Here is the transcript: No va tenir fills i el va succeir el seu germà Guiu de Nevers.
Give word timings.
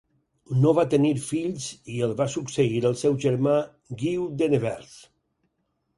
No 0.61 0.71
va 0.77 0.85
tenir 0.93 1.11
fills 1.25 1.67
i 1.95 1.99
el 2.07 2.15
va 2.21 2.27
succeir 2.37 2.81
el 2.91 2.97
seu 3.05 3.19
germà 3.27 3.57
Guiu 4.03 4.29
de 4.41 4.53
Nevers. 4.55 5.01